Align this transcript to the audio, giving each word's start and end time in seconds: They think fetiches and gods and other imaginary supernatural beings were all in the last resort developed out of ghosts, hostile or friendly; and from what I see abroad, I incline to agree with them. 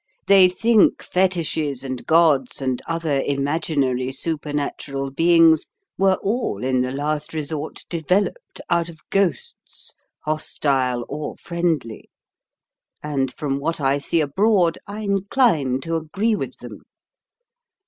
They 0.25 0.49
think 0.49 1.03
fetiches 1.03 1.83
and 1.83 2.03
gods 2.07 2.59
and 2.59 2.81
other 2.87 3.21
imaginary 3.23 4.11
supernatural 4.11 5.11
beings 5.11 5.67
were 5.95 6.15
all 6.23 6.63
in 6.63 6.81
the 6.81 6.91
last 6.91 7.35
resort 7.35 7.85
developed 7.87 8.59
out 8.67 8.89
of 8.89 9.07
ghosts, 9.11 9.93
hostile 10.21 11.05
or 11.07 11.35
friendly; 11.37 12.09
and 13.03 13.31
from 13.31 13.59
what 13.59 13.79
I 13.79 13.99
see 13.99 14.21
abroad, 14.21 14.79
I 14.87 15.01
incline 15.01 15.81
to 15.81 15.97
agree 15.97 16.33
with 16.35 16.57
them. 16.57 16.81